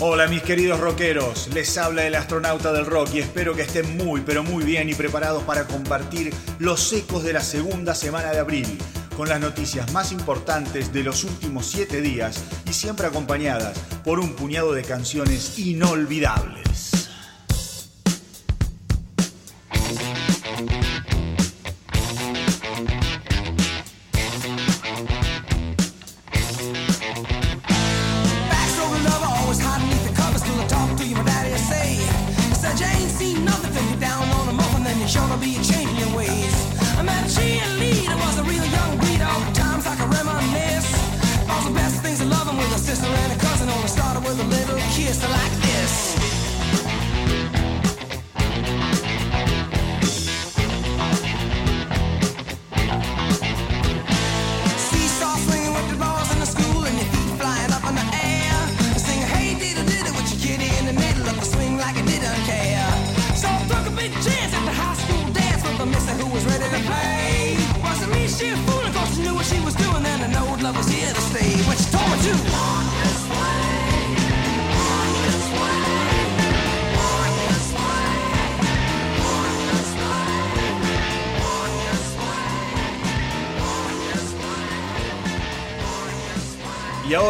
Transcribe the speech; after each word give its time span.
Hola 0.00 0.28
mis 0.28 0.42
queridos 0.42 0.78
rockeros, 0.78 1.48
les 1.52 1.76
habla 1.76 2.06
el 2.06 2.14
astronauta 2.14 2.72
del 2.72 2.86
rock 2.86 3.14
y 3.14 3.18
espero 3.18 3.56
que 3.56 3.62
estén 3.62 3.96
muy 3.96 4.20
pero 4.20 4.44
muy 4.44 4.62
bien 4.62 4.88
y 4.88 4.94
preparados 4.94 5.42
para 5.42 5.66
compartir 5.66 6.32
los 6.60 6.92
ecos 6.92 7.24
de 7.24 7.32
la 7.32 7.40
segunda 7.40 7.96
semana 7.96 8.30
de 8.30 8.38
abril, 8.38 8.78
con 9.16 9.28
las 9.28 9.40
noticias 9.40 9.92
más 9.92 10.12
importantes 10.12 10.92
de 10.92 11.02
los 11.02 11.24
últimos 11.24 11.66
siete 11.66 12.00
días 12.00 12.44
y 12.70 12.74
siempre 12.74 13.08
acompañadas 13.08 13.76
por 14.04 14.20
un 14.20 14.36
puñado 14.36 14.72
de 14.72 14.84
canciones 14.84 15.58
inolvidables. 15.58 16.87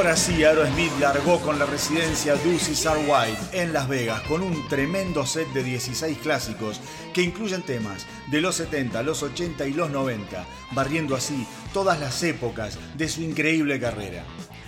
Ahora 0.08 0.20
sí, 0.20 0.42
Aerosmith 0.42 0.98
largó 1.00 1.38
con 1.42 1.58
la 1.58 1.66
residencia 1.66 2.34
Ducey 2.36 2.74
Sar 2.74 2.96
White 2.96 3.60
en 3.60 3.74
Las 3.74 3.88
Vegas 3.88 4.22
con 4.22 4.42
un 4.42 4.66
tremendo 4.66 5.26
set 5.26 5.46
de 5.52 5.62
16 5.62 6.16
clásicos 6.16 6.80
que 7.12 7.20
incluyen 7.20 7.60
temas 7.60 8.06
de 8.30 8.40
los 8.40 8.54
70, 8.54 9.02
los 9.02 9.22
80 9.22 9.66
y 9.66 9.74
los 9.74 9.90
90, 9.90 10.46
barriendo 10.72 11.14
así 11.14 11.46
todas 11.74 12.00
las 12.00 12.22
épocas 12.22 12.78
de 12.96 13.06
su 13.06 13.20
increíble 13.20 13.78
carrera. 13.78 14.24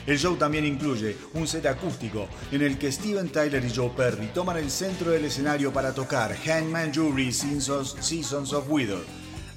El 0.06 0.18
show 0.18 0.36
también 0.36 0.66
incluye 0.66 1.16
un 1.32 1.46
set 1.46 1.64
acústico 1.64 2.28
en 2.52 2.60
el 2.60 2.76
que 2.76 2.92
Steven 2.92 3.30
Tyler 3.30 3.64
y 3.64 3.74
Joe 3.74 3.92
Perry 3.96 4.26
toman 4.34 4.58
el 4.58 4.70
centro 4.70 5.10
del 5.10 5.24
escenario 5.24 5.72
para 5.72 5.94
tocar 5.94 6.36
Hangman 6.36 6.92
Jury 6.92 7.32
Seasons 7.32 8.52
of 8.52 8.68
Wither. 8.68 9.00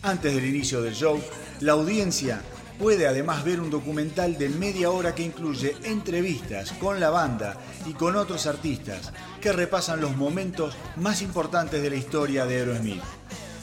Antes 0.02 0.34
del 0.34 0.46
inicio 0.46 0.82
del 0.82 0.96
show, 0.96 1.22
la 1.60 1.74
audiencia 1.74 2.42
Puede 2.80 3.08
además 3.08 3.44
ver 3.44 3.60
un 3.60 3.70
documental 3.70 4.38
de 4.38 4.50
media 4.50 4.90
hora 4.90 5.14
que 5.14 5.24
incluye 5.24 5.76
entrevistas 5.84 6.72
con 6.74 7.00
la 7.00 7.10
banda 7.10 7.56
y 7.86 7.94
con 7.94 8.16
otros 8.16 8.48
artistas 8.48 9.14
que 9.40 9.54
repasan 9.54 10.02
los 10.02 10.16
momentos 10.18 10.76
más 10.98 11.22
importantes 11.22 11.82
de 11.82 11.90
la 11.90 11.96
historia 11.96 12.46
de 12.46 12.58
Aerosmith. 12.58 13.02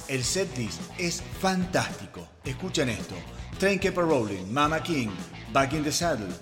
El 0.09 0.25
setlist 0.25 0.81
es 0.99 1.23
fantástico. 1.41 2.29
Escuchen 2.45 2.89
esto. 2.89 3.15
Train 3.59 3.79
Keeper 3.79 4.05
Rolling, 4.05 4.53
Mama 4.53 4.83
King, 4.83 5.11
Back 5.53 5.73
in 5.75 5.85
the 5.85 5.93
Saddle, 5.93 6.33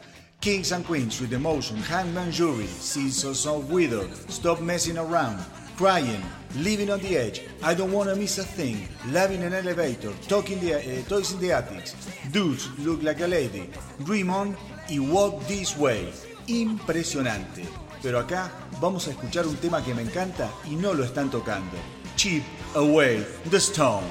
Kings 0.40 0.70
and 0.72 0.86
Queens 0.86 1.20
with 1.20 1.32
Emotion, 1.32 1.78
Hangman 1.78 2.30
Jury, 2.30 2.66
Seasons 2.66 3.44
of 3.44 3.70
Widow, 3.70 4.08
Stop 4.28 4.60
Messing 4.60 4.98
Around, 4.98 5.40
Crying, 5.76 6.22
Living 6.56 6.90
on 6.90 7.00
the 7.00 7.16
Edge, 7.16 7.42
I 7.62 7.74
Don't 7.74 7.92
Wanna 7.92 8.16
Miss 8.16 8.38
a 8.38 8.44
Thing, 8.44 8.88
Loving 9.12 9.42
an 9.42 9.52
Elevator, 9.52 10.12
Talking 10.28 10.60
the, 10.60 10.74
uh, 10.74 11.08
Toys 11.08 11.32
in 11.32 11.40
the 11.40 11.52
Attics, 11.52 11.94
Dudes 12.32 12.68
Look 12.78 13.02
Like 13.02 13.20
a 13.20 13.26
Lady, 13.26 13.68
Dream 14.04 14.30
On 14.30 14.56
y 14.88 14.98
Walk 14.98 15.46
This 15.46 15.76
Way. 15.76 16.12
Impresionante. 16.46 17.64
Pero 18.02 18.18
acá 18.18 18.50
vamos 18.80 19.06
a 19.08 19.10
escuchar 19.10 19.46
un 19.46 19.56
tema 19.56 19.84
que 19.84 19.94
me 19.94 20.02
encanta 20.02 20.50
y 20.64 20.76
no 20.76 20.94
lo 20.94 21.04
están 21.04 21.30
tocando. 21.30 21.76
Chip 22.16 22.42
Away 22.74 23.26
the 23.50 23.58
Stone. 23.58 24.06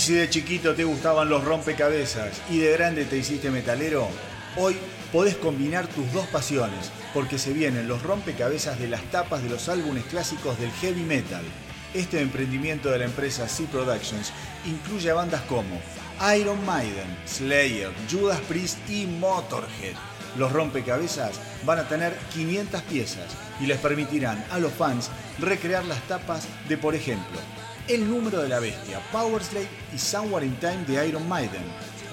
Si 0.00 0.14
de 0.14 0.30
chiquito 0.30 0.74
te 0.74 0.84
gustaban 0.84 1.28
los 1.28 1.44
rompecabezas 1.44 2.40
y 2.48 2.56
de 2.56 2.72
grande 2.72 3.04
te 3.04 3.18
hiciste 3.18 3.50
metalero, 3.50 4.08
hoy 4.56 4.74
podés 5.12 5.36
combinar 5.36 5.88
tus 5.88 6.10
dos 6.14 6.26
pasiones, 6.28 6.90
porque 7.12 7.36
se 7.36 7.52
vienen 7.52 7.86
los 7.86 8.02
rompecabezas 8.02 8.78
de 8.78 8.88
las 8.88 9.02
tapas 9.10 9.42
de 9.42 9.50
los 9.50 9.68
álbumes 9.68 10.04
clásicos 10.04 10.58
del 10.58 10.70
heavy 10.70 11.02
metal. 11.02 11.42
Este 11.92 12.22
emprendimiento 12.22 12.90
de 12.90 13.00
la 13.00 13.04
empresa 13.04 13.46
C 13.46 13.64
Productions 13.64 14.32
incluye 14.64 15.10
a 15.10 15.14
bandas 15.14 15.42
como 15.42 15.78
Iron 16.34 16.64
Maiden, 16.64 17.18
Slayer, 17.26 17.92
Judas 18.10 18.40
Priest 18.48 18.78
y 18.88 19.04
Motorhead. 19.04 19.96
Los 20.38 20.50
rompecabezas 20.50 21.38
van 21.66 21.78
a 21.78 21.88
tener 21.88 22.16
500 22.32 22.80
piezas 22.84 23.26
y 23.60 23.66
les 23.66 23.76
permitirán 23.76 24.42
a 24.50 24.58
los 24.60 24.72
fans 24.72 25.10
recrear 25.38 25.84
las 25.84 26.00
tapas 26.08 26.48
de, 26.70 26.78
por 26.78 26.94
ejemplo, 26.94 27.38
el 27.88 28.08
número 28.08 28.42
de 28.42 28.48
la 28.48 28.60
bestia, 28.60 29.00
Power 29.12 29.42
Slave 29.42 29.68
y 29.94 29.98
Somewhere 29.98 30.46
in 30.46 30.54
Time 30.56 30.84
de 30.86 31.06
Iron 31.06 31.28
Maiden, 31.28 31.62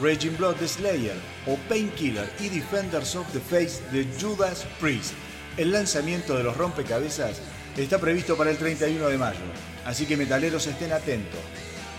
Raging 0.02 0.38
Blood 0.38 0.58
de 0.58 0.68
Slayer 0.68 1.16
o 1.46 1.56
Painkiller 1.70 2.30
y 2.40 2.50
Defenders 2.50 3.16
of 3.16 3.28
the 3.34 3.40
Face 3.40 3.82
de 3.92 4.06
Judas 4.20 4.66
Priest. 4.80 5.14
El 5.58 5.72
lanzamiento 5.72 6.38
de 6.38 6.44
los 6.44 6.56
rompecabezas 6.56 7.42
está 7.76 8.00
previsto 8.00 8.36
para 8.38 8.52
el 8.52 8.58
31 8.58 9.08
de 9.08 9.18
mayo, 9.18 9.40
así 9.86 10.06
que 10.06 10.18
metaleros 10.18 10.68
estén 10.68 10.92
atentos, 10.92 11.40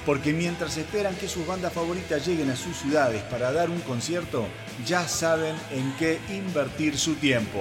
porque 0.07 0.33
mientras 0.33 0.77
esperan 0.77 1.15
que 1.17 1.29
sus 1.29 1.47
bandas 1.47 1.73
favoritas 1.73 2.27
lleguen 2.27 2.51
a 2.51 2.57
sus 2.57 2.77
ciudades 2.77 3.23
para 3.25 3.53
dar 3.53 3.71
un 3.71 3.81
concierto, 3.81 4.47
ya 4.87 5.07
saben 5.07 5.55
en 5.71 5.93
qué 5.99 6.21
invertir 6.31 6.97
su 6.97 7.15
tiempo. 7.15 7.61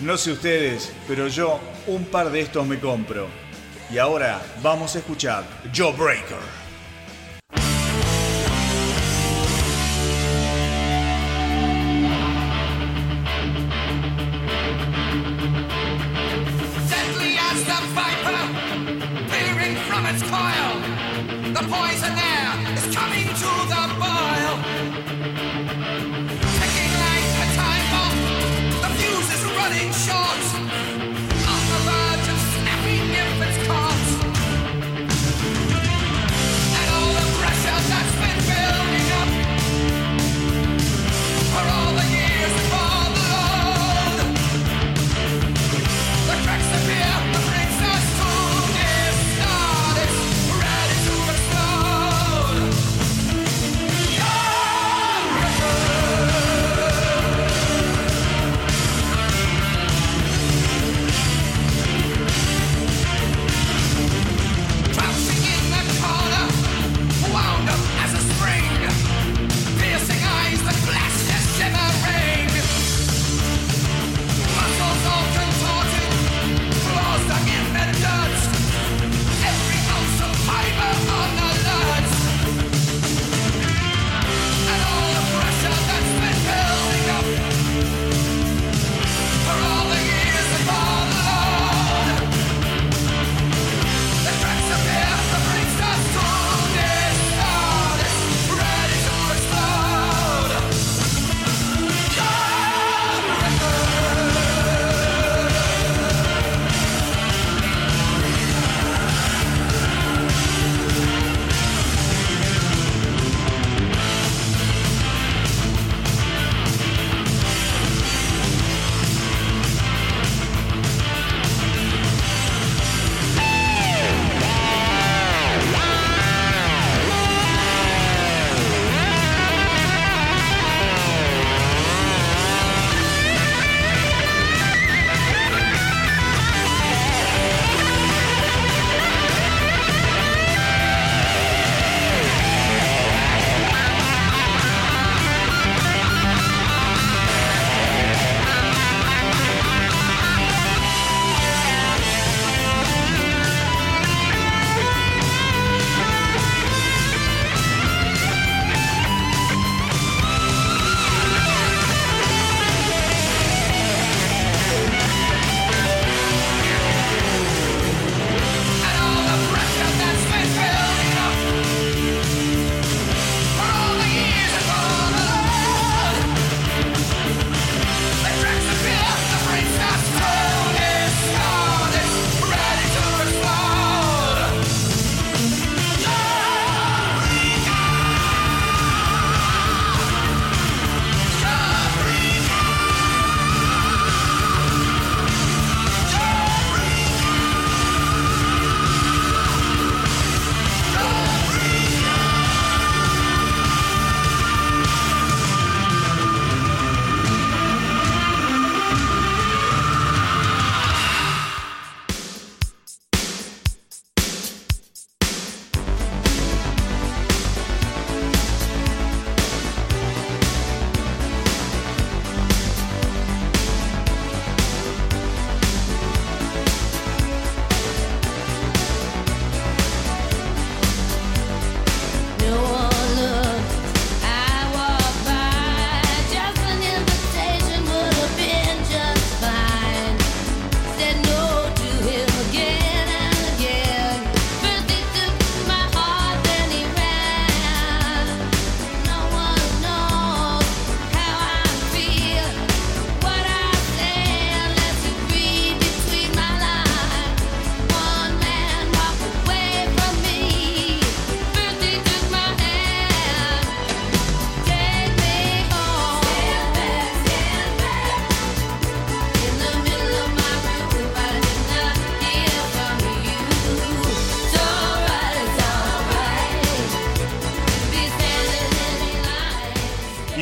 No 0.00 0.16
sé 0.16 0.32
ustedes, 0.32 0.92
pero 1.08 1.28
yo 1.28 1.58
un 1.86 2.04
par 2.04 2.30
de 2.30 2.40
estos 2.40 2.66
me 2.66 2.78
compro. 2.78 3.45
Y 3.88 3.98
ahora 3.98 4.40
vamos 4.62 4.96
a 4.96 4.98
escuchar 4.98 5.44
Joe 5.74 5.92
Breaker. 5.92 6.65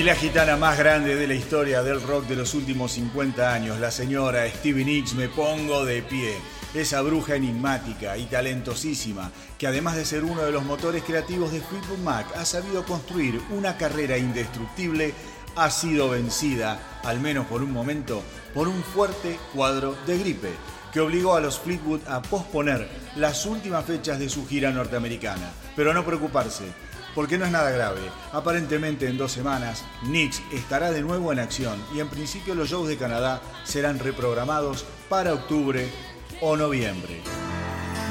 La 0.04 0.14
gitana 0.14 0.58
más 0.58 0.76
grande 0.76 1.16
de 1.16 1.26
la 1.26 1.32
historia 1.32 1.82
del 1.82 2.02
rock 2.02 2.26
de 2.26 2.36
los 2.36 2.52
últimos 2.52 2.92
50 2.92 3.54
años, 3.54 3.80
la 3.80 3.90
señora 3.90 4.46
Stevie 4.50 4.84
Nicks, 4.84 5.14
me 5.14 5.30
pongo 5.30 5.86
de 5.86 6.02
pie. 6.02 6.36
Esa 6.74 7.00
bruja 7.00 7.36
enigmática 7.36 8.18
y 8.18 8.26
talentosísima, 8.26 9.32
que 9.56 9.66
además 9.66 9.96
de 9.96 10.04
ser 10.04 10.24
uno 10.24 10.42
de 10.42 10.52
los 10.52 10.62
motores 10.62 11.04
creativos 11.04 11.52
de 11.52 11.62
Fleetwood 11.62 12.00
Mac, 12.00 12.26
ha 12.36 12.44
sabido 12.44 12.84
construir 12.84 13.40
una 13.48 13.78
carrera 13.78 14.18
indestructible, 14.18 15.14
ha 15.56 15.70
sido 15.70 16.10
vencida, 16.10 16.78
al 17.02 17.18
menos 17.18 17.46
por 17.46 17.62
un 17.62 17.72
momento, 17.72 18.22
por 18.52 18.68
un 18.68 18.82
fuerte 18.82 19.38
cuadro 19.54 19.96
de 20.06 20.18
gripe, 20.18 20.50
que 20.92 21.00
obligó 21.00 21.34
a 21.34 21.40
los 21.40 21.58
Fleetwood 21.58 22.06
a 22.08 22.20
posponer 22.20 22.90
las 23.16 23.46
últimas 23.46 23.86
fechas 23.86 24.18
de 24.18 24.28
su 24.28 24.46
gira 24.46 24.70
norteamericana. 24.70 25.50
Pero 25.74 25.94
no 25.94 26.04
preocuparse, 26.04 26.64
porque 27.14 27.38
no 27.38 27.44
es 27.44 27.50
nada 27.50 27.70
grave. 27.70 28.00
Aparentemente 28.32 29.08
en 29.08 29.16
dos 29.16 29.32
semanas, 29.32 29.84
Nix 30.02 30.42
estará 30.52 30.90
de 30.90 31.02
nuevo 31.02 31.32
en 31.32 31.38
acción 31.38 31.82
y 31.94 32.00
en 32.00 32.08
principio 32.08 32.54
los 32.54 32.68
shows 32.68 32.88
de 32.88 32.96
Canadá 32.96 33.40
serán 33.64 33.98
reprogramados 33.98 34.84
para 35.08 35.34
octubre 35.34 35.88
o 36.40 36.56
noviembre. 36.56 37.20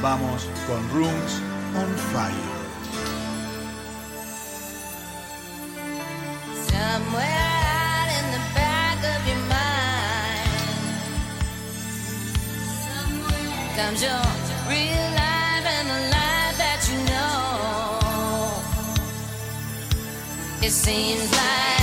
Vamos 0.01 0.47
con 0.67 0.89
Rooms 0.89 1.41
on 1.75 1.95
Fire. 2.11 2.53
It 20.65 20.71
seems 20.71 21.29
like 21.33 21.82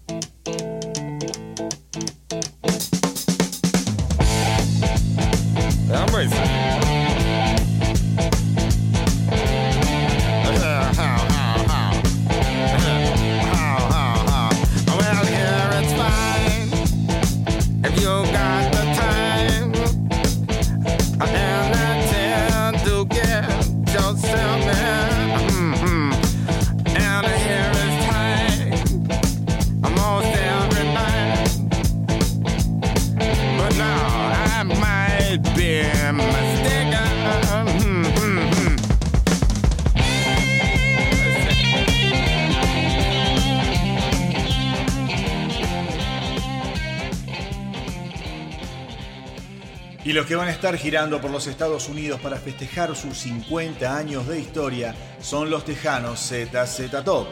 Que 50.31 50.37
van 50.37 50.47
a 50.47 50.51
estar 50.51 50.77
girando 50.77 51.19
por 51.19 51.29
los 51.29 51.45
Estados 51.47 51.89
Unidos 51.89 52.21
para 52.21 52.37
festejar 52.37 52.95
sus 52.95 53.17
50 53.17 53.97
años 53.97 54.25
de 54.29 54.39
historia 54.39 54.95
son 55.19 55.49
los 55.49 55.65
tejanos 55.65 56.21
ZZ 56.21 56.89
Top. 57.03 57.27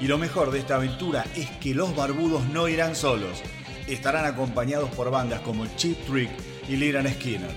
Y 0.00 0.06
lo 0.06 0.18
mejor 0.18 0.52
de 0.52 0.60
esta 0.60 0.76
aventura 0.76 1.24
es 1.34 1.50
que 1.50 1.74
los 1.74 1.96
barbudos 1.96 2.46
no 2.50 2.68
irán 2.68 2.94
solos. 2.94 3.42
Estarán 3.88 4.24
acompañados 4.24 4.88
por 4.90 5.10
bandas 5.10 5.40
como 5.40 5.66
Cheap 5.66 6.06
Trick 6.06 6.30
y 6.68 6.76
Liran 6.76 7.12
Skinner. 7.12 7.50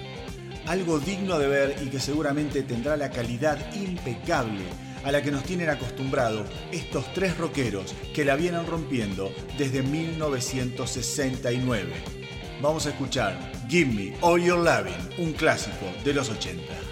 Algo 0.65 0.97
digno 0.97 1.37
de 1.37 1.47
ver 1.47 1.75
y 1.83 1.89
que 1.89 1.99
seguramente 1.99 2.63
tendrá 2.63 2.97
la 2.97 3.11
calidad 3.11 3.71
impecable 3.75 4.63
a 5.03 5.11
la 5.11 5.21
que 5.21 5.29
nos 5.29 5.43
tienen 5.43 5.69
acostumbrados 5.69 6.49
estos 6.71 7.13
tres 7.13 7.37
rockeros 7.37 7.93
que 8.15 8.25
la 8.25 8.35
vienen 8.35 8.65
rompiendo 8.65 9.31
desde 9.59 9.83
1969 9.83 12.17
vamos 12.61 12.87
a 12.87 12.89
escuchar 12.89 13.56
Give 13.69 13.93
Me 13.93 14.13
All 14.21 14.41
Your 14.41 14.59
Loving, 14.59 14.93
un 15.17 15.33
clásico 15.33 15.87
de 16.05 16.13
los 16.13 16.29
80. 16.29 16.86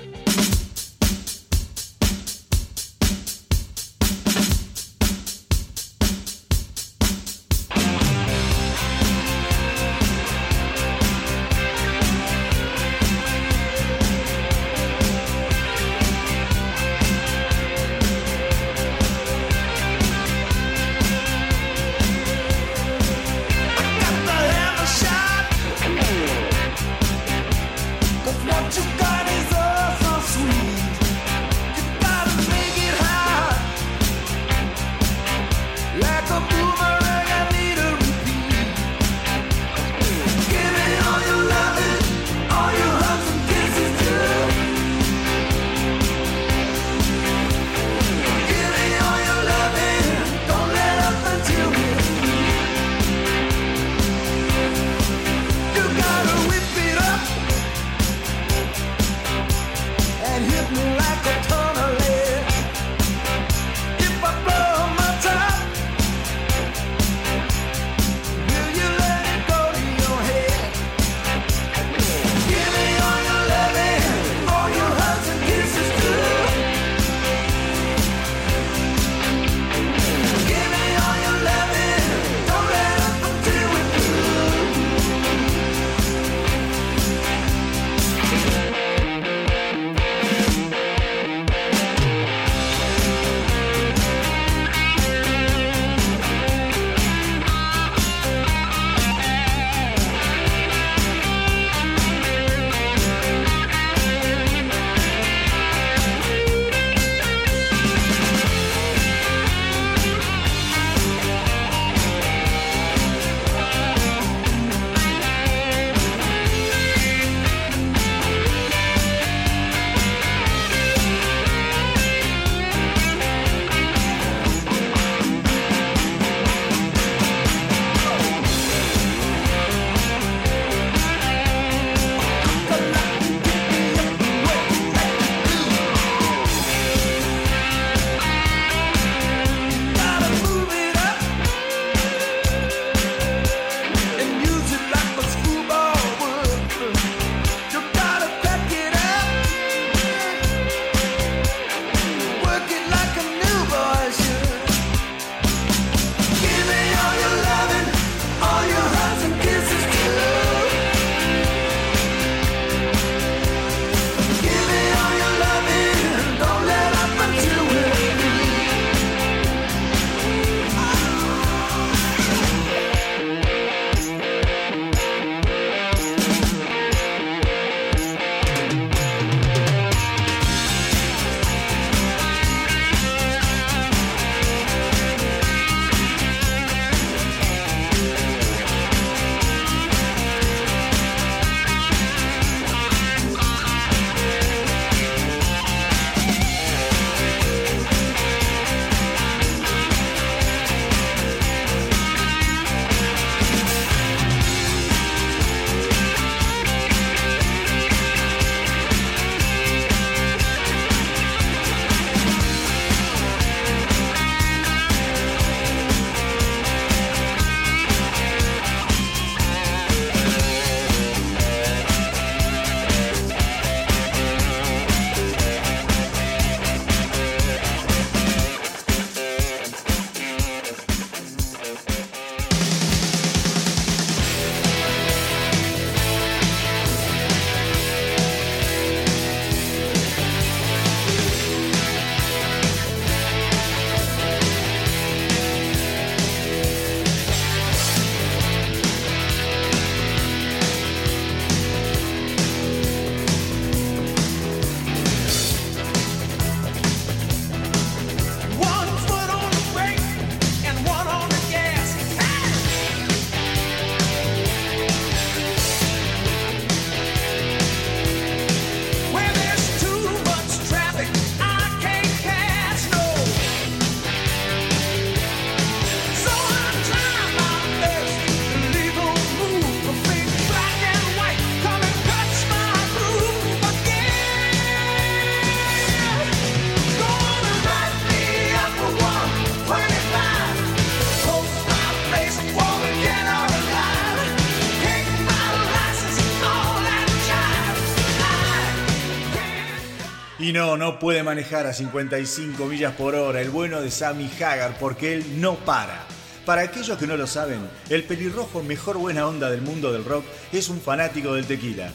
No, 300.55 300.77
no 300.77 300.99
puede 300.99 301.21
manejar 301.21 301.67
a 301.67 301.73
55 301.73 302.65
millas 302.67 302.93
por 302.93 303.13
hora 303.13 303.41
el 303.41 303.49
bueno 303.49 303.81
de 303.81 303.91
Sammy 303.91 304.31
Hagar 304.39 304.77
porque 304.79 305.13
él 305.13 305.41
no 305.41 305.55
para. 305.55 306.05
Para 306.45 306.61
aquellos 306.61 306.97
que 306.97 307.07
no 307.07 307.17
lo 307.17 307.27
saben, 307.27 307.59
el 307.89 308.05
pelirrojo 308.05 308.63
mejor 308.63 308.97
buena 308.97 309.27
onda 309.27 309.51
del 309.51 309.61
mundo 309.61 309.91
del 309.91 310.05
rock 310.05 310.23
es 310.53 310.69
un 310.69 310.79
fanático 310.79 311.33
del 311.33 311.45
tequila. 311.45 311.89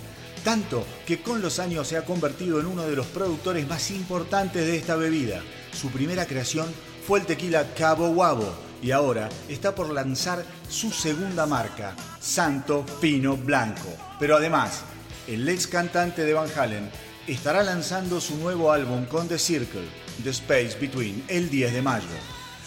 Tanto 0.45 0.85
que 1.07 1.23
con 1.23 1.41
los 1.41 1.59
años 1.59 1.89
se 1.89 1.97
ha 1.97 2.05
convertido 2.05 2.61
en 2.61 2.67
uno 2.67 2.83
de 2.83 2.97
los 2.97 3.07
productores 3.07 3.67
más 3.67 3.91
importantes 3.91 4.67
de 4.67 4.77
esta 4.77 4.95
bebida. 4.95 5.41
Su 5.73 5.89
primera 5.89 6.27
creación 6.27 6.67
fue 7.07 7.21
el 7.21 7.25
tequila 7.25 7.73
Cabo 7.75 8.11
Guabo 8.11 8.53
y 8.83 8.91
ahora 8.91 9.31
está 9.49 9.75
por 9.75 9.91
lanzar 9.91 10.45
su 10.69 10.91
segunda 10.91 11.47
marca, 11.47 11.97
Santo 12.21 12.85
Pino 13.01 13.39
Blanco. 13.39 13.89
Pero 14.19 14.37
además, 14.37 14.83
el 15.27 15.49
ex 15.49 15.67
cantante 15.67 16.27
de 16.27 16.35
Van 16.35 16.51
Halen 16.55 16.91
estará 17.33 17.63
lanzando 17.63 18.21
su 18.21 18.37
nuevo 18.37 18.73
álbum 18.73 19.07
con 19.07 19.29
The 19.29 19.39
Circle, 19.39 19.89
The 20.25 20.31
Space 20.31 20.77
Between, 20.81 21.25
el 21.29 21.49
10 21.49 21.73
de 21.73 21.83
mayo. 21.83 22.07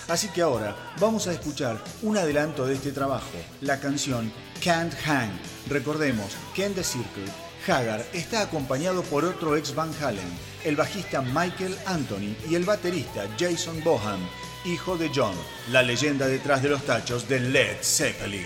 Así 0.07 0.29
que 0.29 0.41
ahora 0.41 0.75
vamos 0.99 1.27
a 1.27 1.33
escuchar 1.33 1.81
un 2.01 2.17
adelanto 2.17 2.65
de 2.65 2.75
este 2.75 2.91
trabajo, 2.91 3.37
la 3.61 3.79
canción 3.79 4.31
Can't 4.63 4.93
Hang. 5.05 5.31
Recordemos 5.67 6.31
que 6.53 6.65
en 6.65 6.73
The 6.73 6.83
Circle, 6.83 7.25
Hagar 7.67 8.05
está 8.13 8.41
acompañado 8.41 9.03
por 9.03 9.23
otro 9.23 9.55
ex 9.55 9.73
Van 9.73 9.91
Halen, 10.01 10.27
el 10.63 10.75
bajista 10.75 11.21
Michael 11.21 11.77
Anthony 11.85 12.35
y 12.49 12.55
el 12.55 12.65
baterista 12.65 13.27
Jason 13.39 13.81
Bohan, 13.83 14.19
hijo 14.65 14.97
de 14.97 15.09
John, 15.13 15.35
la 15.71 15.81
leyenda 15.81 16.27
detrás 16.27 16.61
de 16.61 16.69
los 16.69 16.83
tachos 16.83 17.27
de 17.29 17.39
Led 17.39 17.77
Zeppelin. 17.81 18.45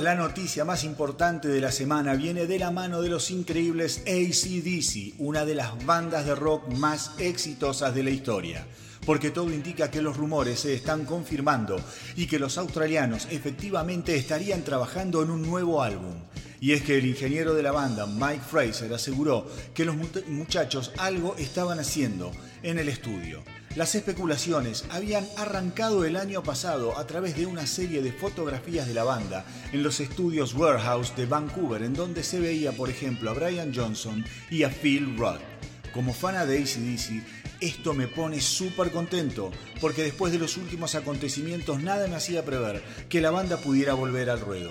La 0.00 0.14
noticia 0.14 0.64
más 0.64 0.84
importante 0.84 1.48
de 1.48 1.60
la 1.60 1.72
semana 1.72 2.14
viene 2.14 2.46
de 2.46 2.58
la 2.58 2.70
mano 2.70 3.02
de 3.02 3.08
los 3.08 3.30
increíbles 3.30 4.02
ACDC, 4.06 5.14
una 5.18 5.44
de 5.44 5.54
las 5.54 5.84
bandas 5.84 6.24
de 6.24 6.34
rock 6.34 6.68
más 6.74 7.10
exitosas 7.18 7.94
de 7.94 8.02
la 8.02 8.10
historia. 8.10 8.66
Porque 9.04 9.30
todo 9.30 9.52
indica 9.52 9.90
que 9.90 10.00
los 10.00 10.16
rumores 10.16 10.60
se 10.60 10.74
están 10.74 11.04
confirmando 11.04 11.80
y 12.16 12.26
que 12.26 12.38
los 12.38 12.58
australianos 12.58 13.26
efectivamente 13.30 14.16
estarían 14.16 14.62
trabajando 14.62 15.22
en 15.22 15.30
un 15.30 15.42
nuevo 15.42 15.82
álbum. 15.82 16.14
Y 16.60 16.72
es 16.72 16.82
que 16.82 16.98
el 16.98 17.06
ingeniero 17.06 17.52
de 17.54 17.64
la 17.64 17.72
banda, 17.72 18.06
Mike 18.06 18.44
Fraser, 18.48 18.92
aseguró 18.94 19.46
que 19.74 19.84
los 19.84 19.96
muchachos 20.28 20.92
algo 20.96 21.34
estaban 21.36 21.80
haciendo 21.80 22.30
en 22.62 22.78
el 22.78 22.88
estudio. 22.88 23.42
Las 23.74 23.94
especulaciones 23.94 24.84
habían 24.90 25.26
arrancado 25.38 26.04
el 26.04 26.16
año 26.16 26.42
pasado 26.42 26.98
a 26.98 27.06
través 27.06 27.36
de 27.36 27.46
una 27.46 27.66
serie 27.66 28.02
de 28.02 28.12
fotografías 28.12 28.86
de 28.86 28.92
la 28.92 29.02
banda 29.02 29.46
en 29.72 29.82
los 29.82 29.98
estudios 29.98 30.52
Warehouse 30.52 31.16
de 31.16 31.24
Vancouver, 31.24 31.82
en 31.82 31.94
donde 31.94 32.22
se 32.22 32.38
veía, 32.38 32.72
por 32.72 32.90
ejemplo, 32.90 33.30
a 33.30 33.32
Brian 33.32 33.72
Johnson 33.74 34.26
y 34.50 34.64
a 34.64 34.68
Phil 34.68 35.16
Rudd. 35.16 35.40
Como 35.94 36.12
fana 36.12 36.44
de 36.44 36.58
ACDC, 36.58 37.24
esto 37.60 37.94
me 37.94 38.08
pone 38.08 38.42
súper 38.42 38.90
contento, 38.90 39.50
porque 39.80 40.02
después 40.02 40.34
de 40.34 40.38
los 40.38 40.58
últimos 40.58 40.94
acontecimientos 40.94 41.82
nada 41.82 42.08
me 42.08 42.16
hacía 42.16 42.44
prever 42.44 42.82
que 43.08 43.22
la 43.22 43.30
banda 43.30 43.56
pudiera 43.56 43.94
volver 43.94 44.28
al 44.28 44.40
ruedo. 44.40 44.70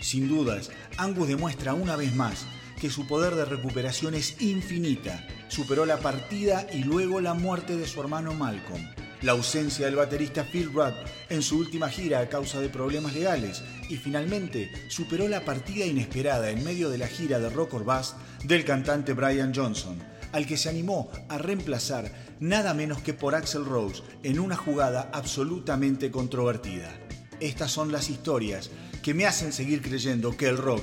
Sin 0.00 0.28
dudas, 0.28 0.70
Angus 0.98 1.28
demuestra 1.28 1.72
una 1.72 1.96
vez 1.96 2.14
más 2.14 2.44
que 2.80 2.90
su 2.90 3.06
poder 3.06 3.34
de 3.34 3.44
recuperación 3.44 4.14
es 4.14 4.40
infinita. 4.40 5.26
Superó 5.48 5.86
la 5.86 5.98
partida 5.98 6.66
y 6.72 6.84
luego 6.84 7.20
la 7.20 7.34
muerte 7.34 7.76
de 7.76 7.86
su 7.86 8.00
hermano 8.00 8.34
Malcolm. 8.34 8.82
La 9.22 9.32
ausencia 9.32 9.86
del 9.86 9.96
baterista 9.96 10.44
Phil 10.44 10.70
Rudd 10.72 10.92
en 11.30 11.42
su 11.42 11.58
última 11.58 11.88
gira 11.88 12.20
a 12.20 12.28
causa 12.28 12.60
de 12.60 12.68
problemas 12.68 13.14
legales 13.14 13.62
y 13.88 13.96
finalmente 13.96 14.70
superó 14.88 15.28
la 15.28 15.44
partida 15.44 15.86
inesperada 15.86 16.50
en 16.50 16.62
medio 16.62 16.90
de 16.90 16.98
la 16.98 17.08
gira 17.08 17.38
de 17.38 17.48
rock 17.48 17.74
or 17.74 17.84
bass 17.84 18.16
del 18.44 18.64
cantante 18.64 19.14
Brian 19.14 19.54
Johnson, 19.54 19.98
al 20.32 20.46
que 20.46 20.58
se 20.58 20.68
animó 20.68 21.10
a 21.30 21.38
reemplazar 21.38 22.12
nada 22.40 22.74
menos 22.74 23.00
que 23.00 23.14
por 23.14 23.34
Axel 23.34 23.64
Rose 23.64 24.02
en 24.22 24.38
una 24.38 24.56
jugada 24.56 25.08
absolutamente 25.12 26.10
controvertida. 26.10 26.92
Estas 27.40 27.72
son 27.72 27.92
las 27.92 28.10
historias 28.10 28.70
que 29.02 29.14
me 29.14 29.26
hacen 29.26 29.52
seguir 29.52 29.82
creyendo 29.82 30.36
que 30.36 30.48
el 30.48 30.56
rock 30.56 30.82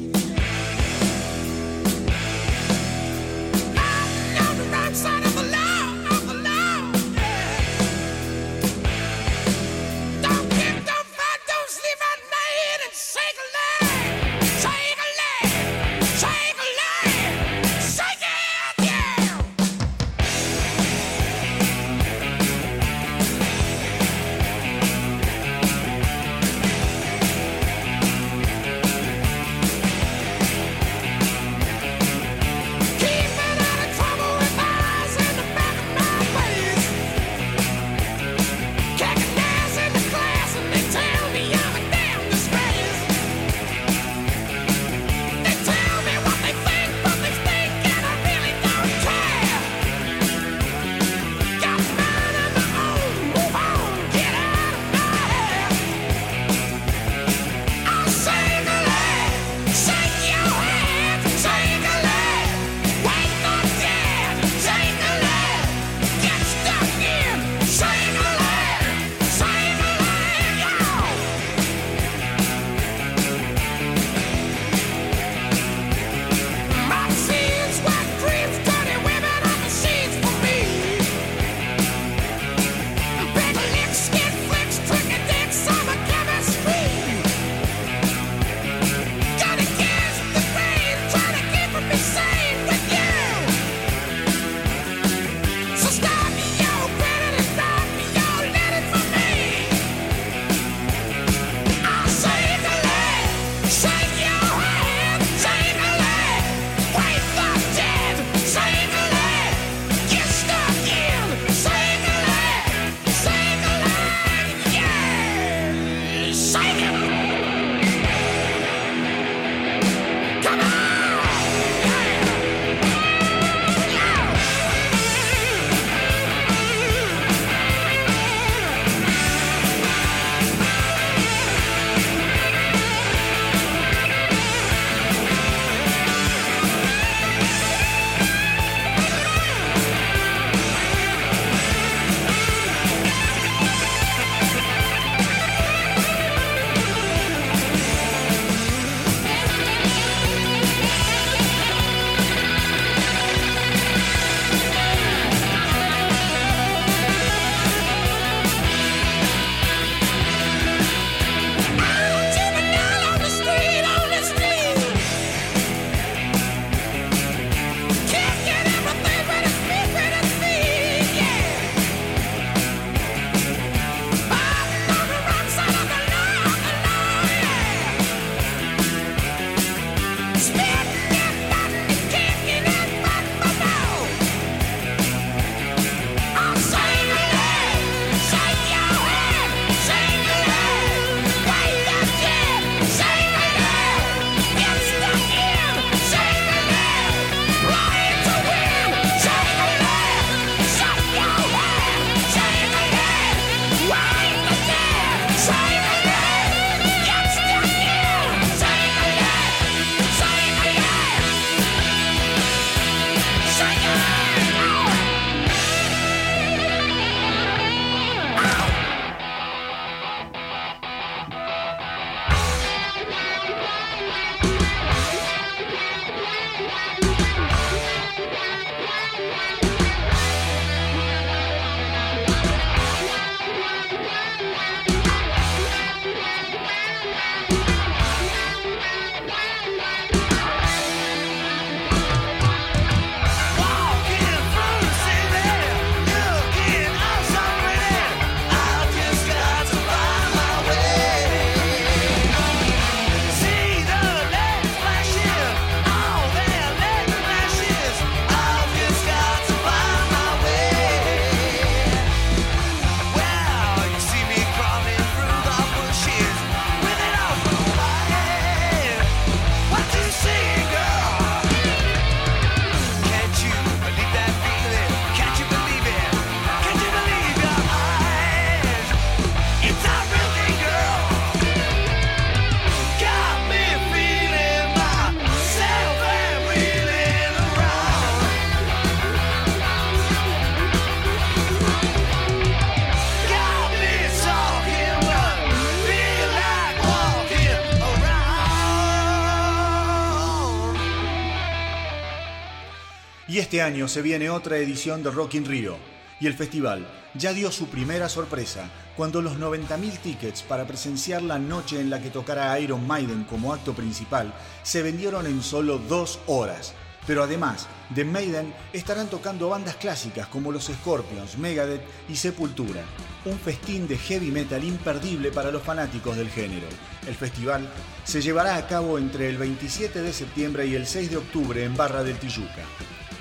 año 303.61 303.87
se 303.87 304.01
viene 304.01 304.29
otra 304.29 304.57
edición 304.57 305.03
de 305.03 305.11
Rock 305.11 305.35
in 305.35 305.45
Rio 305.45 305.77
y 306.19 306.27
el 306.27 306.33
festival 306.33 306.87
ya 307.15 307.33
dio 307.33 307.51
su 307.51 307.67
primera 307.67 308.07
sorpresa 308.07 308.69
cuando 308.95 309.21
los 309.21 309.37
90.000 309.37 309.97
tickets 309.99 310.43
para 310.43 310.65
presenciar 310.65 311.21
la 311.21 311.39
noche 311.39 311.79
en 311.79 311.89
la 311.89 312.01
que 312.01 312.09
tocará 312.09 312.57
Iron 312.59 312.85
Maiden 312.85 313.23
como 313.23 313.53
acto 313.53 313.73
principal 313.73 314.33
se 314.63 314.81
vendieron 314.81 315.25
en 315.25 315.41
solo 315.41 315.77
dos 315.77 316.19
horas. 316.27 316.73
Pero 317.07 317.23
además, 317.23 317.67
de 317.89 318.05
Maiden 318.05 318.53
estarán 318.73 319.07
tocando 319.07 319.49
bandas 319.49 319.75
clásicas 319.75 320.27
como 320.27 320.51
los 320.51 320.65
Scorpions, 320.65 321.37
Megadeth 321.37 321.81
y 322.07 322.15
Sepultura. 322.15 322.83
Un 323.25 323.39
festín 323.39 323.87
de 323.87 323.97
heavy 323.97 324.31
metal 324.31 324.63
imperdible 324.63 325.31
para 325.31 325.51
los 325.51 325.63
fanáticos 325.63 326.15
del 326.15 326.29
género. 326.29 326.67
El 327.07 327.15
festival 327.15 327.67
se 328.03 328.21
llevará 328.21 328.55
a 328.55 328.67
cabo 328.67 328.99
entre 328.99 329.29
el 329.29 329.37
27 329.37 330.01
de 330.01 330.13
septiembre 330.13 330.67
y 330.67 330.75
el 330.75 330.85
6 330.85 331.09
de 331.09 331.17
octubre 331.17 331.63
en 331.63 331.75
Barra 331.75 332.03
del 332.03 332.19
Tijuca. 332.19 332.65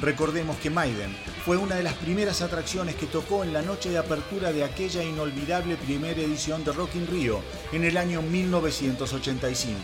Recordemos 0.01 0.57
que 0.57 0.71
Maiden 0.71 1.15
fue 1.45 1.59
una 1.59 1.75
de 1.75 1.83
las 1.83 1.93
primeras 1.93 2.41
atracciones 2.41 2.95
que 2.95 3.05
tocó 3.05 3.45
en 3.45 3.53
la 3.53 3.61
noche 3.61 3.91
de 3.91 3.99
apertura 3.99 4.51
de 4.51 4.65
aquella 4.65 5.05
inolvidable 5.05 5.77
primera 5.77 6.19
edición 6.23 6.65
de 6.65 6.73
Rock 6.73 6.95
in 6.95 7.07
Rio 7.07 7.43
en 7.71 7.85
el 7.85 7.99
año 7.99 8.23
1985. 8.23 9.79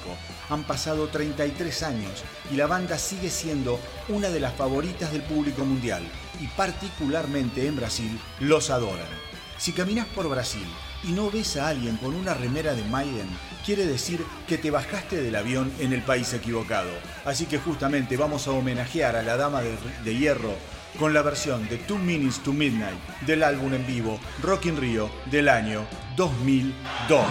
Han 0.48 0.64
pasado 0.64 1.08
33 1.08 1.82
años 1.82 2.24
y 2.50 2.56
la 2.56 2.66
banda 2.66 2.96
sigue 2.96 3.28
siendo 3.28 3.78
una 4.08 4.30
de 4.30 4.40
las 4.40 4.54
favoritas 4.54 5.12
del 5.12 5.22
público 5.22 5.66
mundial 5.66 6.02
y 6.40 6.46
particularmente 6.46 7.66
en 7.66 7.76
Brasil 7.76 8.18
los 8.40 8.70
adoran. 8.70 9.08
Si 9.58 9.72
caminas 9.72 10.06
por 10.06 10.30
Brasil 10.30 10.66
y 11.04 11.12
no 11.12 11.30
ves 11.30 11.56
a 11.56 11.68
alguien 11.68 11.96
con 11.96 12.14
una 12.14 12.34
remera 12.34 12.74
de 12.74 12.84
Maiden, 12.84 13.28
quiere 13.64 13.86
decir 13.86 14.24
que 14.46 14.58
te 14.58 14.70
bajaste 14.70 15.22
del 15.22 15.36
avión 15.36 15.72
en 15.78 15.92
el 15.92 16.02
país 16.02 16.32
equivocado. 16.32 16.90
Así 17.24 17.46
que 17.46 17.58
justamente 17.58 18.16
vamos 18.16 18.46
a 18.46 18.52
homenajear 18.52 19.16
a 19.16 19.22
la 19.22 19.36
Dama 19.36 19.62
de, 19.62 19.76
de 20.04 20.16
Hierro 20.16 20.54
con 20.98 21.12
la 21.12 21.22
versión 21.22 21.68
de 21.68 21.76
Two 21.78 21.98
Minutes 21.98 22.42
to 22.42 22.52
Midnight 22.52 22.98
del 23.26 23.42
álbum 23.42 23.74
en 23.74 23.86
vivo 23.86 24.18
Rock 24.42 24.66
in 24.66 24.76
Rio 24.76 25.10
del 25.30 25.48
año 25.48 25.86
2002. 26.16 27.26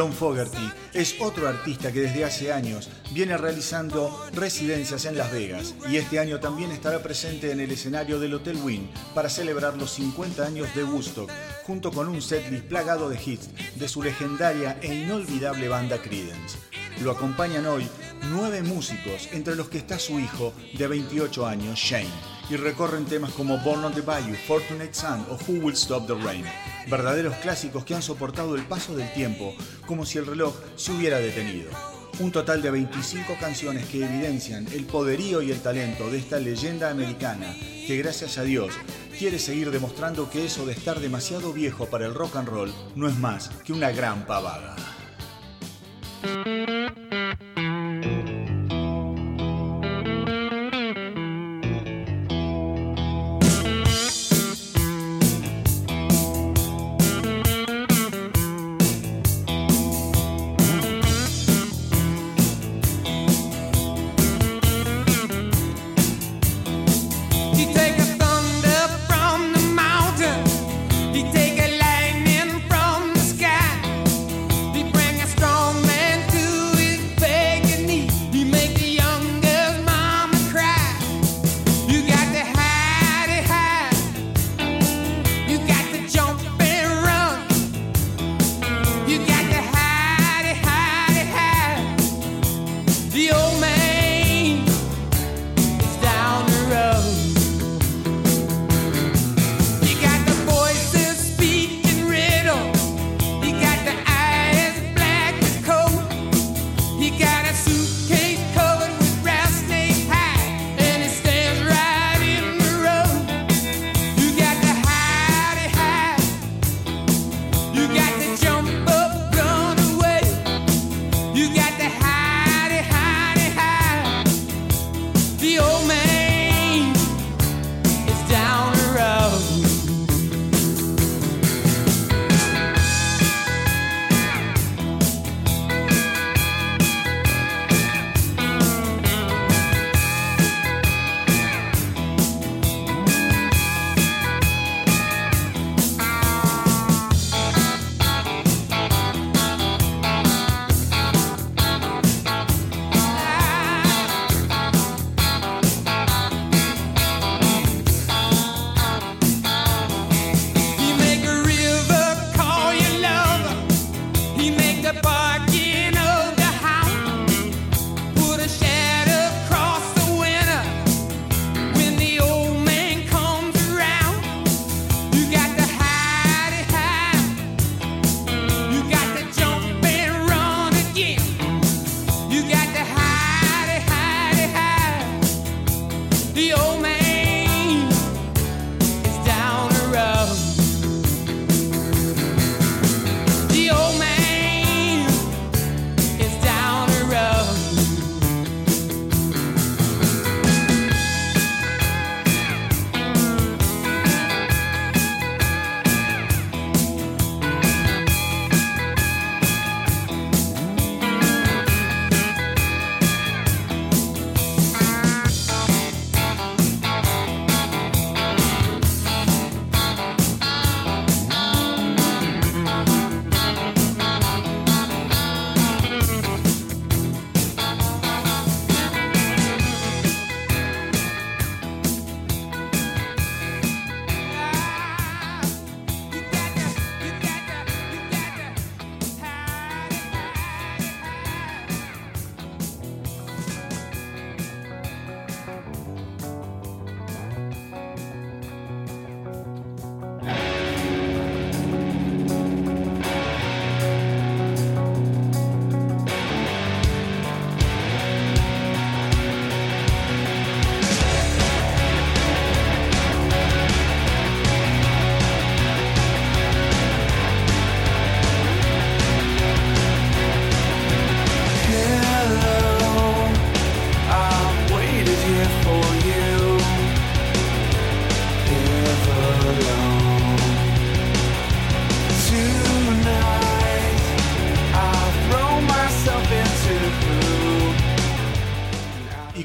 John 0.01 0.13
Fogerty 0.13 0.71
es 0.95 1.17
otro 1.19 1.47
artista 1.47 1.91
que 1.91 2.01
desde 2.01 2.25
hace 2.25 2.51
años 2.51 2.89
viene 3.11 3.37
realizando 3.37 4.25
residencias 4.33 5.05
en 5.05 5.15
Las 5.15 5.31
Vegas 5.31 5.75
y 5.87 5.97
este 5.97 6.17
año 6.17 6.39
también 6.39 6.71
estará 6.71 7.03
presente 7.03 7.51
en 7.51 7.59
el 7.59 7.69
escenario 7.69 8.19
del 8.19 8.33
Hotel 8.33 8.57
Wynn 8.63 8.89
para 9.13 9.29
celebrar 9.29 9.77
los 9.77 9.91
50 9.91 10.43
años 10.43 10.73
de 10.73 10.85
Woodstock, 10.85 11.29
junto 11.67 11.91
con 11.91 12.07
un 12.07 12.19
setlist 12.19 12.65
plagado 12.65 13.09
de 13.09 13.19
hits 13.23 13.49
de 13.75 13.87
su 13.87 14.01
legendaria 14.01 14.79
e 14.81 14.91
inolvidable 14.91 15.67
banda 15.67 16.01
Creedence. 16.01 16.57
Lo 17.03 17.11
acompañan 17.11 17.67
hoy 17.67 17.87
nueve 18.31 18.63
músicos, 18.63 19.29
entre 19.33 19.55
los 19.55 19.69
que 19.69 19.77
está 19.77 19.99
su 19.99 20.19
hijo 20.19 20.51
de 20.79 20.87
28 20.87 21.45
años, 21.45 21.77
Shane 21.77 22.40
y 22.51 22.57
recorren 22.57 23.05
temas 23.05 23.31
como 23.31 23.57
Born 23.59 23.85
on 23.85 23.93
the 23.93 24.01
Bayou, 24.01 24.35
Fortunate 24.35 24.93
Son 24.93 25.25
o 25.29 25.35
Who 25.35 25.63
Will 25.63 25.73
Stop 25.73 26.05
the 26.05 26.15
Rain. 26.15 26.43
Verdaderos 26.87 27.35
clásicos 27.35 27.85
que 27.85 27.95
han 27.95 28.01
soportado 28.01 28.55
el 28.55 28.63
paso 28.63 28.93
del 28.93 29.11
tiempo 29.13 29.55
como 29.85 30.05
si 30.05 30.17
el 30.17 30.25
reloj 30.25 30.53
se 30.75 30.91
hubiera 30.91 31.19
detenido. 31.19 31.71
Un 32.19 32.31
total 32.31 32.61
de 32.61 32.71
25 32.71 33.37
canciones 33.39 33.85
que 33.85 34.03
evidencian 34.03 34.67
el 34.73 34.83
poderío 34.83 35.41
y 35.41 35.51
el 35.51 35.61
talento 35.61 36.09
de 36.09 36.17
esta 36.17 36.39
leyenda 36.39 36.89
americana 36.89 37.55
que 37.87 37.97
gracias 37.97 38.37
a 38.37 38.43
Dios 38.43 38.73
quiere 39.17 39.39
seguir 39.39 39.71
demostrando 39.71 40.29
que 40.29 40.45
eso 40.45 40.65
de 40.65 40.73
estar 40.73 40.99
demasiado 40.99 41.53
viejo 41.53 41.85
para 41.85 42.05
el 42.05 42.13
rock 42.13 42.35
and 42.35 42.49
roll 42.49 42.73
no 42.95 43.07
es 43.07 43.17
más 43.17 43.47
que 43.63 43.71
una 43.71 43.91
gran 43.91 44.25
pavada. 44.25 44.75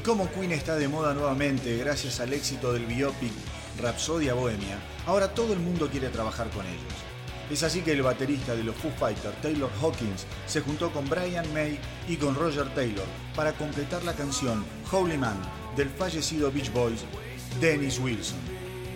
De 0.07 0.87
moda 0.87 1.13
nuevamente 1.13 1.75
gracias 1.75 2.21
al 2.21 2.31
éxito 2.31 2.71
del 2.71 2.85
biopic 2.85 3.33
Rapsodia 3.81 4.33
Bohemia, 4.33 4.79
ahora 5.05 5.33
todo 5.33 5.51
el 5.51 5.59
mundo 5.59 5.89
quiere 5.89 6.07
trabajar 6.07 6.49
con 6.51 6.65
ellos. 6.65 6.93
Es 7.51 7.61
así 7.63 7.81
que 7.81 7.91
el 7.91 8.03
baterista 8.03 8.55
de 8.55 8.63
los 8.63 8.73
Foo 8.77 8.89
Fighters, 8.97 9.35
Taylor 9.41 9.69
Hawkins, 9.81 10.25
se 10.45 10.61
juntó 10.61 10.93
con 10.93 11.09
Brian 11.09 11.53
May 11.53 11.77
y 12.07 12.15
con 12.15 12.35
Roger 12.35 12.73
Taylor 12.73 13.03
para 13.35 13.51
completar 13.51 14.01
la 14.05 14.13
canción 14.13 14.63
Holy 14.89 15.17
Man 15.17 15.37
del 15.75 15.89
fallecido 15.89 16.53
Beach 16.53 16.71
Boys, 16.71 17.01
Dennis 17.59 17.99
Wilson. 17.99 18.39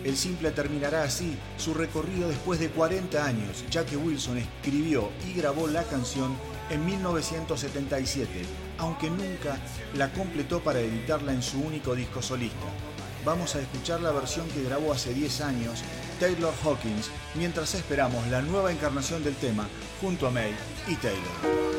El 0.05 0.15
simple 0.15 0.51
terminará 0.51 1.03
así 1.03 1.37
su 1.57 1.73
recorrido 1.73 2.29
después 2.29 2.57
de 2.61 2.69
40 2.69 3.25
años, 3.25 3.65
ya 3.69 3.85
que 3.85 3.97
Wilson 3.97 4.37
escribió 4.37 5.09
y 5.29 5.33
grabó 5.33 5.67
la 5.67 5.83
canción 5.83 6.37
en 6.71 6.85
1977, 6.85 8.29
aunque 8.77 9.09
nunca 9.09 9.57
la 9.95 10.11
completó 10.11 10.61
para 10.61 10.79
editarla 10.79 11.33
en 11.33 11.43
su 11.43 11.59
único 11.61 11.95
disco 11.95 12.21
solista. 12.21 12.65
Vamos 13.25 13.55
a 13.55 13.61
escuchar 13.61 14.01
la 14.01 14.11
versión 14.11 14.47
que 14.49 14.63
grabó 14.63 14.93
hace 14.93 15.13
10 15.13 15.41
años 15.41 15.83
Taylor 16.19 16.53
Hawkins 16.63 17.11
mientras 17.35 17.75
esperamos 17.75 18.25
la 18.27 18.41
nueva 18.41 18.71
encarnación 18.71 19.23
del 19.23 19.35
tema 19.35 19.67
junto 19.99 20.27
a 20.27 20.31
May 20.31 20.55
y 20.87 20.95
Taylor. 20.95 21.71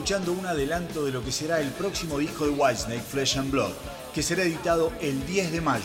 Escuchando 0.00 0.32
un 0.32 0.46
adelanto 0.46 1.04
de 1.04 1.12
lo 1.12 1.22
que 1.22 1.30
será 1.30 1.60
el 1.60 1.68
próximo 1.72 2.16
disco 2.16 2.46
de 2.46 2.52
Whitesnake, 2.52 3.02
Flesh 3.02 3.36
and 3.36 3.50
Blood, 3.50 3.72
que 4.14 4.22
será 4.22 4.44
editado 4.44 4.90
el 4.98 5.26
10 5.26 5.52
de 5.52 5.60
mayo. 5.60 5.84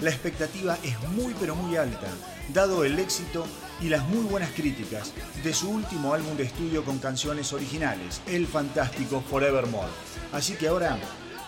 La 0.00 0.10
expectativa 0.10 0.78
es 0.84 0.96
muy 1.08 1.34
pero 1.40 1.56
muy 1.56 1.76
alta, 1.76 2.06
dado 2.54 2.84
el 2.84 3.00
éxito 3.00 3.44
y 3.80 3.88
las 3.88 4.04
muy 4.04 4.24
buenas 4.26 4.52
críticas 4.52 5.12
de 5.42 5.52
su 5.52 5.70
último 5.70 6.14
álbum 6.14 6.36
de 6.36 6.44
estudio 6.44 6.84
con 6.84 7.00
canciones 7.00 7.52
originales, 7.52 8.20
el 8.28 8.46
fantástico 8.46 9.24
Forevermore. 9.28 9.90
Así 10.32 10.54
que 10.54 10.68
ahora 10.68 10.96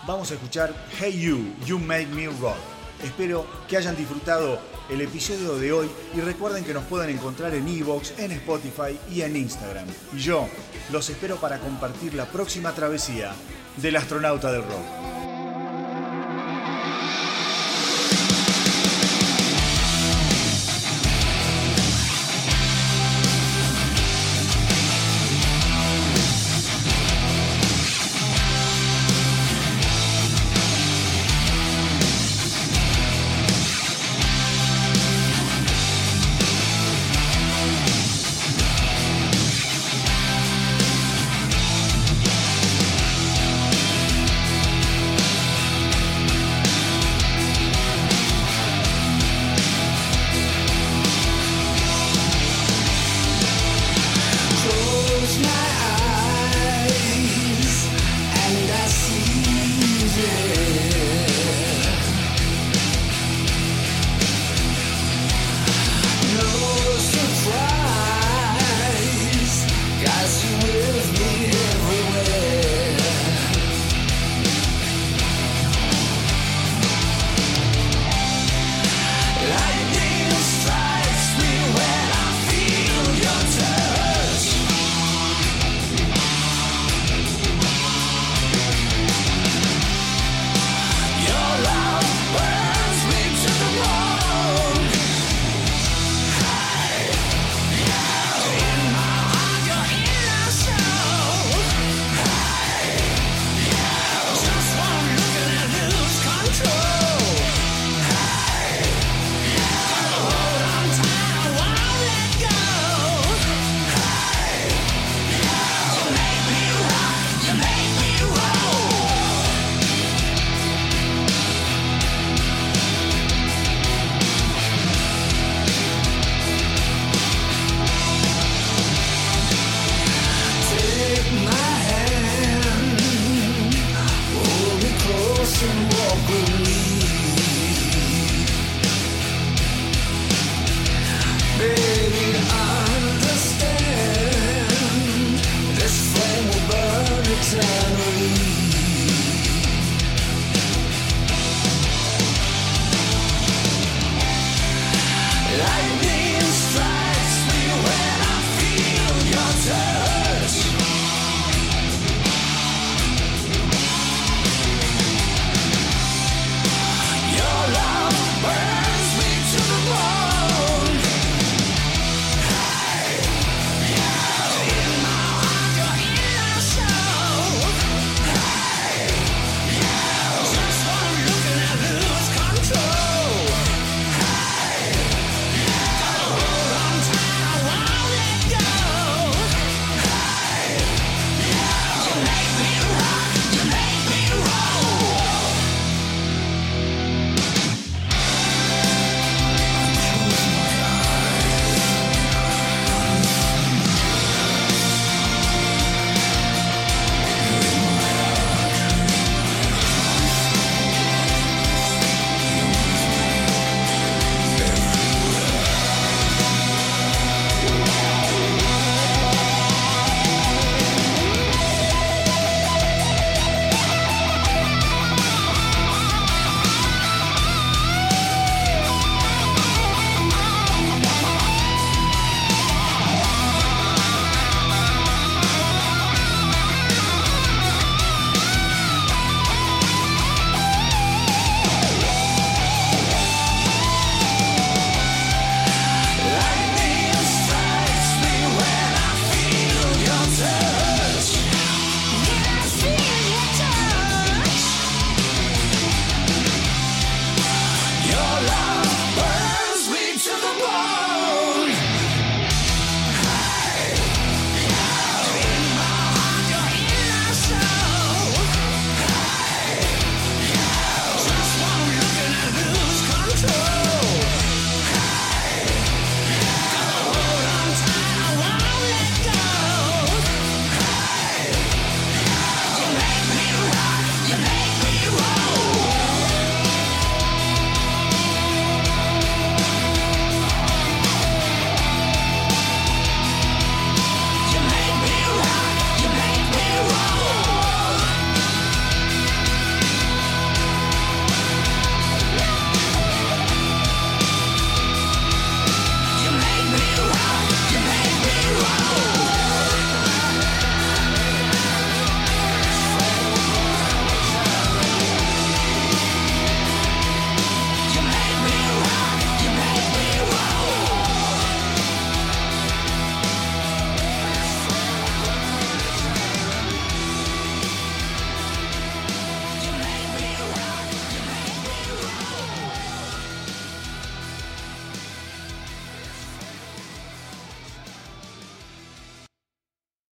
vamos 0.05 0.31
a 0.31 0.33
escuchar 0.33 0.75
Hey 0.99 1.17
You, 1.17 1.55
You 1.65 1.79
Make 1.79 2.07
Me 2.07 2.25
Rock. 2.25 2.80
Espero 3.03 3.45
que 3.67 3.77
hayan 3.77 3.95
disfrutado 3.95 4.59
el 4.89 5.01
episodio 5.01 5.55
de 5.57 5.71
hoy 5.71 5.89
y 6.15 6.21
recuerden 6.21 6.63
que 6.63 6.73
nos 6.73 6.83
pueden 6.83 7.09
encontrar 7.09 7.53
en 7.55 7.67
Evox, 7.67 8.19
en 8.19 8.31
Spotify 8.33 8.97
y 9.09 9.21
en 9.21 9.35
Instagram. 9.35 9.87
Y 10.13 10.19
yo 10.19 10.47
los 10.91 11.09
espero 11.09 11.37
para 11.37 11.59
compartir 11.59 12.13
la 12.13 12.25
próxima 12.25 12.73
travesía 12.73 13.33
del 13.77 13.95
astronauta 13.95 14.51
del 14.51 14.63
rock. 14.63 15.20